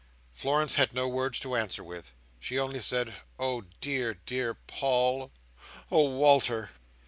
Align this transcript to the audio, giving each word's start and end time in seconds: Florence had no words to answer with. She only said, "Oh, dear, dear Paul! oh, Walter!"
Florence 0.31 0.77
had 0.77 0.95
no 0.95 1.07
words 1.07 1.39
to 1.39 1.55
answer 1.55 1.83
with. 1.83 2.11
She 2.39 2.57
only 2.57 2.79
said, 2.79 3.13
"Oh, 3.37 3.65
dear, 3.81 4.15
dear 4.15 4.55
Paul! 4.55 5.31
oh, 5.91 6.09
Walter!" 6.15 6.71